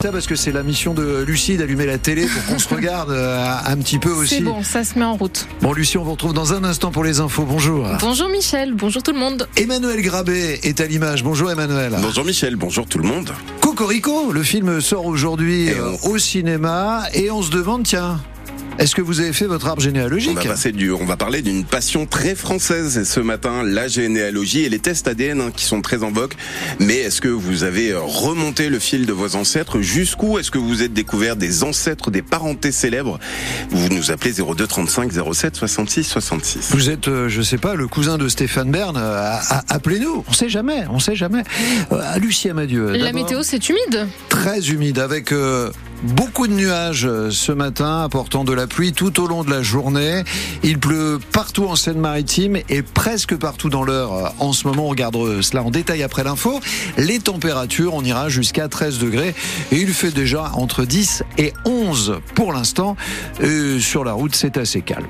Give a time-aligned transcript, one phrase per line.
[0.00, 3.10] Ça parce que c'est la mission de Lucie d'allumer la télé pour qu'on se regarde
[3.10, 4.36] euh, un petit peu aussi.
[4.36, 5.48] C'est bon, ça se met en route.
[5.60, 7.42] Bon Lucie, on vous retrouve dans un instant pour les infos.
[7.42, 7.84] Bonjour.
[7.98, 9.48] Bonjour Michel, bonjour tout le monde.
[9.56, 11.24] Emmanuel Grabé est à l'image.
[11.24, 11.96] Bonjour Emmanuel.
[12.00, 13.32] Bonjour Michel, bonjour tout le monde.
[13.60, 18.20] Cocorico, le film sort aujourd'hui euh, au cinéma et on se demande tiens,
[18.78, 21.42] est-ce que vous avez fait votre arbre On généalogique va passer du, on va parler
[21.42, 25.82] d'une passion très française ce matin, la généalogie et les tests ADN hein, qui sont
[25.82, 26.32] très en vogue.
[26.78, 30.58] Mais est-ce que vous avez euh, remonté le fil de vos ancêtres Jusqu'où est-ce que
[30.58, 33.18] vous êtes découvert des ancêtres, des parentés célèbres?
[33.70, 36.70] Vous nous appelez 02 35 07 66 66.
[36.70, 38.96] Vous êtes, euh, je sais pas, le cousin de Stéphane Bern.
[38.96, 39.34] euh,
[39.68, 40.24] Appelez-nous.
[40.28, 40.84] On sait jamais.
[40.90, 41.42] On sait jamais.
[41.92, 42.92] Euh, à Lucie Amadieu.
[42.92, 44.06] La météo, c'est humide.
[44.28, 45.70] très humide avec euh,
[46.02, 49.62] beaucoup de nuages euh, ce matin apportant de la pluie tout au long de la
[49.62, 50.22] journée.
[50.62, 54.86] Il pleut partout en Seine-Maritime et presque partout dans l'heure euh, en ce moment.
[54.86, 56.60] On regarde euh, cela en détail après l'info.
[56.96, 59.34] Les températures, on ira jusqu'à 13 degrés
[59.72, 62.96] et il fait déjà entre 10 et 11 pour l'instant.
[63.80, 65.06] Sur la route, c'est assez calme.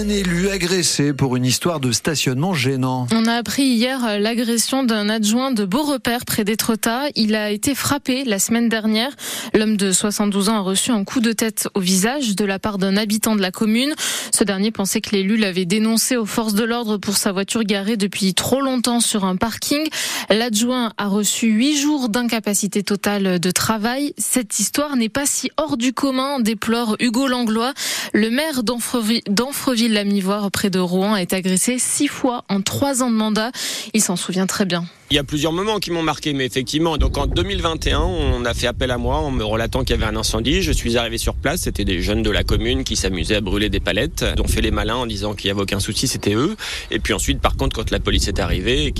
[0.00, 3.06] Un élu agressé pour une histoire de stationnement gênant.
[3.12, 7.08] On a appris hier l'agression d'un adjoint de Beaurepaire près d'Étretat.
[7.16, 9.10] Il a été frappé la semaine dernière.
[9.52, 12.78] L'homme de 72 ans a reçu un coup de tête au visage de la part
[12.78, 13.92] d'un habitant de la commune.
[14.32, 17.98] Ce dernier pensait que l'élu l'avait dénoncé aux forces de l'ordre pour sa voiture garée
[17.98, 19.86] depuis trop longtemps sur un parking.
[20.30, 24.14] L'adjoint a reçu huit jours d'incapacité totale de travail.
[24.16, 27.74] Cette histoire n'est pas si hors du commun, déplore Hugo Langlois.
[28.14, 33.10] Le maire d'Anfreville- d'Anfreville-la-Mivoire, près de Rouen, a été agressé six fois en trois ans
[33.10, 33.50] de mandat.
[33.92, 34.84] Il s'en souvient très bien.
[35.12, 38.54] Il y a plusieurs moments qui m'ont marqué, mais effectivement, donc en 2021, on a
[38.54, 40.62] fait appel à moi en me relatant qu'il y avait un incendie.
[40.62, 43.70] Je suis arrivé sur place, c'était des jeunes de la commune qui s'amusaient à brûler
[43.70, 44.24] des palettes.
[44.36, 46.54] Ils ont fait les malins en disant qu'il n'y avait aucun souci, c'était eux.
[46.92, 48.94] Et puis ensuite, par contre, quand la police est arrivée,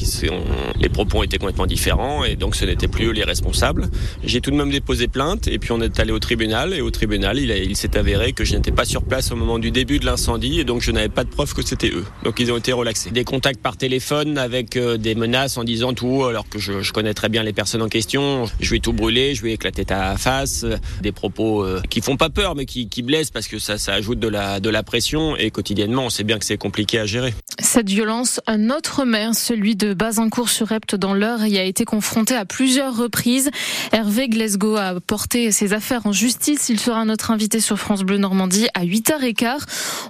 [0.80, 3.88] les propos été complètement différents, et donc ce n'étaient plus eux les responsables.
[4.24, 6.90] J'ai tout de même déposé plainte, et puis on est allé au tribunal, et au
[6.90, 10.00] tribunal, il, il s'est avéré que je n'étais pas sur place au moment du début
[10.00, 12.04] de l'incendie, et donc je n'avais pas de preuve que c'était eux.
[12.24, 13.12] Donc ils ont été relaxés.
[13.12, 15.94] Des contacts par téléphone avec euh, des menaces en disant
[16.28, 18.46] alors que je, connais très bien les personnes en question.
[18.60, 20.64] Je vais tout brûler, je vais éclater ta face.
[21.02, 24.28] Des propos euh, qui font pas peur, mais qui, blessent parce que ça, ajoute de
[24.28, 25.36] la, pression.
[25.36, 27.34] Et quotidiennement, on sait bien que c'est compliqué à gérer.
[27.58, 32.46] Cette violence, un autre maire, celui de Bazincourt-sur-Epte dans l'Eure, y a été confronté à
[32.46, 33.50] plusieurs reprises.
[33.92, 36.68] Hervé Glasgow a porté ses affaires en justice.
[36.70, 39.60] Il sera notre invité sur France Bleu Normandie à 8h15.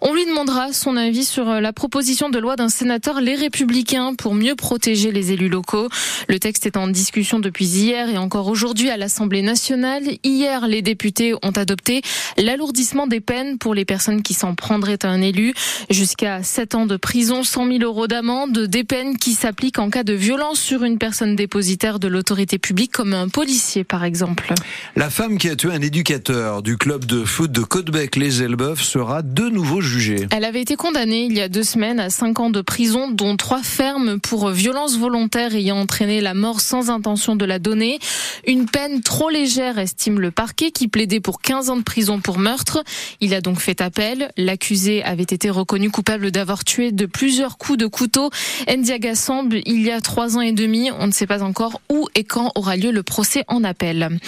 [0.03, 4.35] On lui demandera son avis sur la proposition de loi d'un sénateur Les Républicains pour
[4.35, 5.80] mieux protéger les élus locaux.
[6.29, 10.03] Le texte est en discussion depuis hier et encore aujourd'hui à l'Assemblée nationale.
[10.25, 12.03] Hier, les députés ont adopté
[12.37, 15.55] l'alourdissement des peines pour les personnes qui s'en prendraient à un élu.
[15.91, 20.05] Jusqu'à 7 ans de prison, 100 000 euros d'amende, des peines qui s'appliquent en cas
[20.05, 24.55] de violence sur une personne dépositaire de l'autorité publique, comme un policier par exemple.
[24.97, 29.49] La femme qui a tué un éducateur du club de foot de Côtebec-les-Elbeuf sera de
[29.49, 30.27] nouveau jugée.
[30.31, 33.37] Elle avait été condamnée il y a deux semaines à 5 ans de prison, dont
[33.37, 37.99] trois fermes pour violence volontaire ayant entraîné la mort sans intention de la donner.
[38.47, 42.39] Une peine trop légère, estime le parquet, qui plaidait pour 15 ans de prison pour
[42.39, 42.83] meurtre.
[43.21, 44.31] Il a donc fait appel.
[44.37, 48.31] L'accusé avait été reconnu coupable d'avoir tué de plusieurs coups de couteau
[48.69, 50.91] Ndiaga Samb il y a trois ans et demi.
[50.99, 54.19] On ne sait pas encore où et quand aura lieu le procès en appel.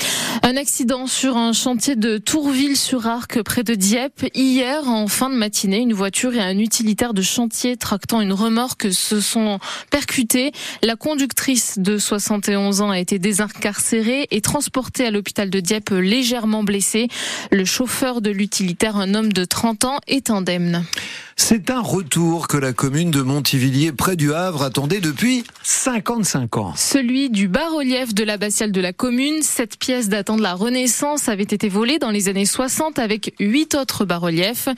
[0.42, 4.26] Un accident sur un chantier de Tourville-sur-Arc près de Dieppe.
[4.34, 8.92] Hier, en fin de matinée, une voiture et un utilitaire de chantier tractant une remorque
[8.92, 9.58] se sont
[9.90, 10.52] percutés.
[10.82, 16.64] La conductrice de 71 ans a été désincarcérée et transportée à l'hôpital de Dieppe légèrement
[16.64, 17.06] blessée.
[17.52, 20.84] Le chauffeur de l'utilitaire, un homme de 30 ans, est indemne.
[21.36, 26.72] C'est un retour que la commune de Montivilliers, près du Havre, attendait depuis 55 ans.
[26.76, 29.42] Celui du bas-relief de l'abbatiale de la commune.
[29.42, 33.74] Cette pièce datant de la Renaissance avait été volée dans les années 60 avec huit
[33.74, 34.68] autres bas-reliefs,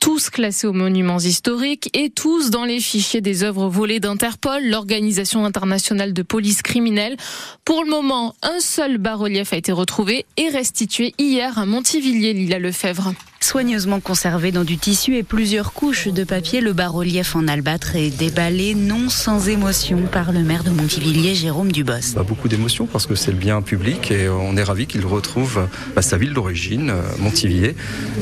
[0.00, 5.44] tous classés aux monuments historiques et tous dans les fichiers des œuvres volées d'Interpol, l'organisation
[5.44, 7.16] internationale de police criminelle.
[7.64, 12.58] Pour le moment, un seul bas-relief a été retrouvé et restitué hier à Montivilliers, Lila
[12.58, 13.12] Lefebvre.
[13.44, 18.08] Soigneusement conservé dans du tissu et plusieurs couches de papier, le bas-relief en albâtre est
[18.08, 22.14] déballé non sans émotion par le maire de Montivilliers, Jérôme Dubos.
[22.16, 25.68] Bah, beaucoup d'émotions parce que c'est le bien public et on est ravi qu'il retrouve
[25.94, 27.76] bah, sa ville d'origine, euh, Montivilliers.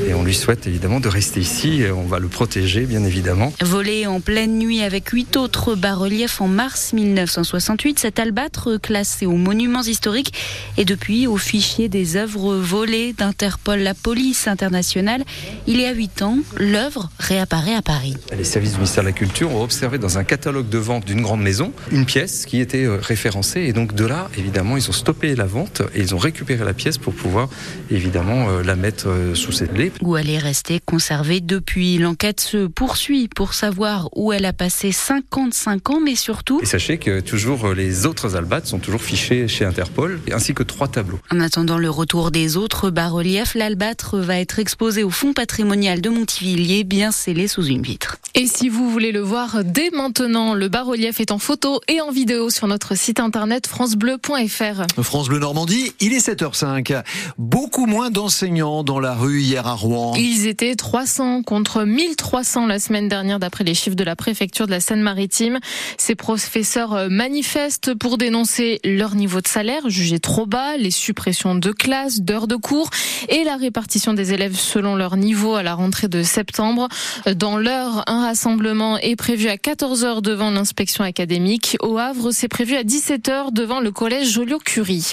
[0.08, 3.52] Et on lui souhaite évidemment de rester ici et on va le protéger bien évidemment.
[3.60, 9.36] Volé en pleine nuit avec huit autres bas-reliefs en mars 1968, cet albâtre classé aux
[9.36, 10.34] monuments historiques
[10.78, 13.78] est depuis au fichier des œuvres volées d'Interpol.
[13.78, 15.24] La police internationale nationale.
[15.66, 18.16] Il y a huit ans, l'œuvre réapparaît à Paris.
[18.36, 21.22] Les services du ministère de la Culture ont observé dans un catalogue de vente d'une
[21.22, 24.92] grande maison une pièce qui était euh, référencée et donc de là, évidemment, ils ont
[24.92, 27.48] stoppé la vente et ils ont récupéré la pièce pour pouvoir
[27.90, 29.92] évidemment euh, la mettre euh, sous cette lait.
[30.00, 31.98] Où elle est restée conservée depuis.
[31.98, 36.60] L'enquête se poursuit pour savoir où elle a passé 55 ans, mais surtout...
[36.62, 40.88] Et sachez que toujours les autres albates sont toujours fichés chez Interpol, ainsi que trois
[40.88, 41.20] tableaux.
[41.30, 46.08] En attendant le retour des autres bas-reliefs, l'albâtre va être exposé au Fonds patrimonial de
[46.08, 48.18] Montivilliers, bien scellé sous une vitre.
[48.34, 52.10] Et si vous voulez le voir dès maintenant, le bas-relief est en photo et en
[52.10, 55.02] vidéo sur notre site internet francebleu.fr.
[55.02, 57.02] France Bleu Normandie, il est 7h05.
[57.38, 60.14] Beaucoup moins d'enseignants dans la rue hier à Rouen.
[60.16, 64.72] Ils étaient 300 contre 1300 la semaine dernière d'après les chiffres de la préfecture de
[64.72, 65.58] la Seine-Maritime.
[65.98, 71.70] Ces professeurs manifestent pour dénoncer leur niveau de salaire jugé trop bas, les suppressions de
[71.70, 72.90] classes, d'heures de cours
[73.28, 76.88] et la répartition des élèves selon leur niveau à la rentrée de septembre.
[77.34, 81.76] Dans l'heure, un rassemblement est prévu à 14h devant l'inspection académique.
[81.80, 85.12] Au Havre, c'est prévu à 17h devant le collège Joliot-Curie.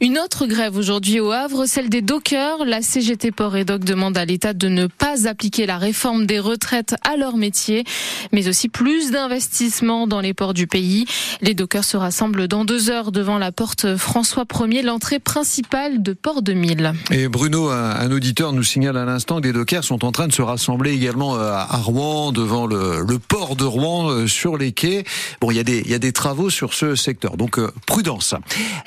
[0.00, 2.64] Une autre grève aujourd'hui au Havre, celle des dockers.
[2.64, 6.38] La CGT Port et Doc demande à l'État de ne pas appliquer la réforme des
[6.38, 7.84] retraites à leur métier,
[8.32, 11.06] mais aussi plus d'investissements dans les ports du pays.
[11.40, 16.12] Les dockers se rassemblent dans deux heures devant la porte François 1er, l'entrée principale de
[16.12, 16.92] Port 2000.
[17.10, 20.32] Et Bruno, un auditeur nous signale à l'instant que des dockers sont en train de
[20.32, 25.04] se rassembler également euh, à Rouen, devant le, port de Rouen, euh, sur les quais.
[25.40, 28.34] Bon, il y a des, y a des travaux sur ce secteur, donc euh, prudence.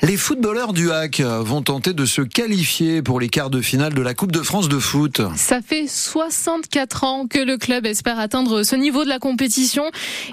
[0.00, 4.02] Les footballeurs du HAC vont tenter de se qualifier pour les quarts de finale de
[4.02, 5.20] la Coupe de France de foot.
[5.36, 9.84] Ça fait 64 ans que le club espère atteindre ce niveau de la compétition.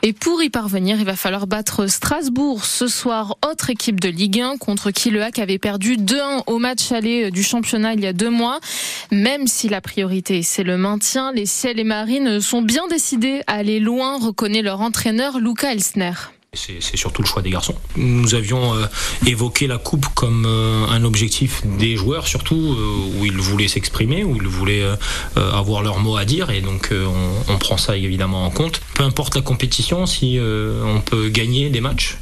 [0.04, 4.42] Et pour y parvenir, il va falloir battre Strasbourg ce soir, autre équipe de Ligue
[4.42, 8.08] 1 contre qui le HAC avait perdu 2-1 au match aller du championnat il y
[8.08, 8.60] a deux mois.
[9.12, 13.56] Même si la priorité c'est le maintien, les ciels et marines sont bien décidés à
[13.56, 16.14] aller loin, reconnaît leur entraîneur Luca Elsner.
[16.54, 17.76] C'est surtout le choix des garçons.
[17.96, 18.88] Nous avions euh,
[19.28, 24.24] évoqué la coupe comme euh, un objectif des joueurs, surtout euh, où ils voulaient s'exprimer,
[24.24, 24.84] où ils voulaient
[25.36, 28.82] avoir leur mot à dire, et donc on, prend ça évidemment en compte.
[28.96, 32.18] Peu importe la compétition, si on peut gagner des matchs,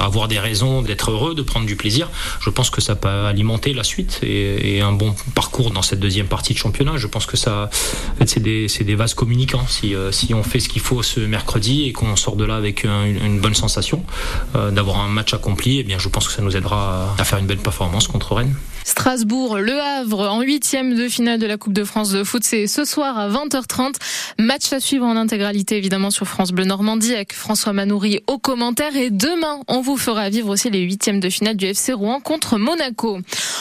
[0.00, 2.10] avoir des raisons d'être heureux, de prendre du plaisir,
[2.40, 6.26] je pense que ça peut alimenter la suite et, un bon parcours dans cette deuxième
[6.26, 6.96] partie de championnat.
[6.96, 7.70] Je pense que ça,
[8.26, 9.66] c'est des, vases communicants.
[9.68, 9.94] Si
[10.34, 13.40] on fait ce qu'il faut ce mercredi et qu'on sort de là avec une, une
[13.40, 14.04] bonne sensation
[14.54, 17.24] euh, d'avoir un match accompli, et eh bien je pense que ça nous aidera à
[17.24, 18.54] faire une belle performance contre Rennes.
[18.84, 22.42] Strasbourg, Le Havre en huitième de finale de la Coupe de France de foot.
[22.44, 23.94] C'est ce soir à 20h30.
[24.38, 28.96] Match à suivre en intégralité évidemment sur France Bleu Normandie avec François Manoury au commentaire.
[28.96, 32.58] Et demain, on vous fera vivre aussi les huitièmes de finale du FC Rouen contre
[32.58, 33.18] Monaco.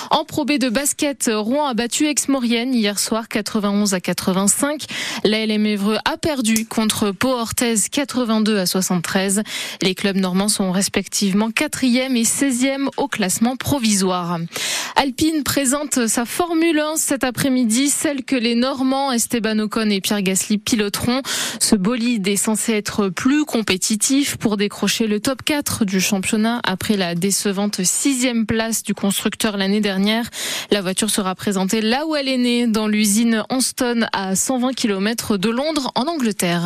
[0.10, 4.86] En Pro B de basket, Rouen a battu Aix-Maurienne hier soir 91 à 85.
[5.24, 9.44] La LM Évreux a perdu contre Pau Orthez 82 à 73.
[9.82, 14.40] Les clubs normands sont respectivement quatrième et 16e au classement provisoire.
[14.96, 20.22] Alpine présente sa Formule 1 cet après-midi, celle que les Normands Esteban Ocon et Pierre
[20.22, 21.22] Gasly piloteront.
[21.60, 26.98] Ce bolide est censé être plus compétitif pour décrocher le top 4 du championnat après
[26.98, 30.30] la décevante sixième place du constructeur l'année dernière.
[30.70, 35.38] La voiture sera présentée là où elle est née, dans l'usine Anston à 120 km
[35.38, 36.62] de Londres en Angleterre.